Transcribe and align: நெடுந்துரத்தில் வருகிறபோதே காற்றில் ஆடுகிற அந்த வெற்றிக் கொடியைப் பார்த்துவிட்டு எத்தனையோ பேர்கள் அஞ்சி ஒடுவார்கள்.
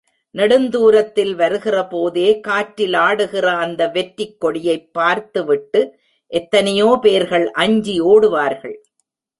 நெடுந்துரத்தில் 0.35 1.33
வருகிறபோதே 1.35 2.39
காற்றில் 2.39 2.93
ஆடுகிற 2.93 3.51
அந்த 3.51 3.87
வெற்றிக் 3.87 4.39
கொடியைப் 4.39 4.93
பார்த்துவிட்டு 4.93 5.95
எத்தனையோ 6.27 6.99
பேர்கள் 7.01 7.51
அஞ்சி 7.51 8.01
ஒடுவார்கள். 8.01 8.75